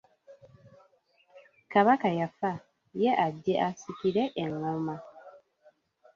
[1.71, 2.51] Kabaka yafa,
[3.01, 4.95] ye ajje asikire ennoma.